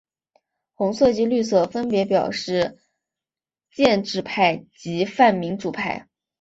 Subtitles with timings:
[0.73, 2.79] 红色及绿色分别表示
[3.71, 6.07] 建制派及泛民主派。